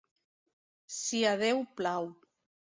Si 0.95 1.19
a 1.33 1.35
Déu 1.43 1.61
plau. 1.77 2.11